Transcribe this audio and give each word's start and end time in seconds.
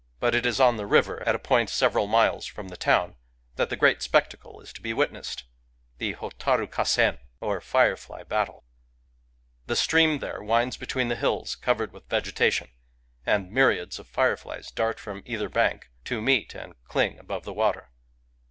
But 0.19 0.33
it 0.33 0.47
is 0.47 0.59
on 0.59 0.77
the 0.77 0.87
river, 0.87 1.21
at 1.29 1.35
a 1.35 1.45
point 1.45 1.69
several 1.69 2.07
miles 2.07 2.47
from 2.47 2.69
the 2.69 2.75
town, 2.75 3.17
that 3.55 3.69
the 3.69 3.75
great 3.75 4.01
spectacle 4.01 4.59
is 4.59 4.73
to 4.73 4.81
be 4.81 4.93
witnessed,— 4.95 5.43
the 5.99 6.13
Hotaru 6.15 6.65
Kassen^ 6.65 7.19
or 7.39 7.61
Firefly 7.61 8.23
Battle. 8.23 8.63
The 9.67 9.75
stream 9.75 10.17
there 10.17 10.41
winds 10.41 10.75
between 10.75 11.11
hills 11.11 11.55
covered 11.55 11.93
with 11.93 12.09
vegetation; 12.09 12.69
and 13.27 13.51
myriads 13.51 13.99
of 13.99 14.07
fireflies 14.07 14.71
dart 14.71 14.99
from 14.99 15.21
either 15.27 15.49
bank, 15.49 15.91
to 16.05 16.19
meet 16.19 16.55
and 16.55 16.73
cling 16.85 17.19
above 17.19 17.43
the 17.43 17.53
water. 17.53 17.91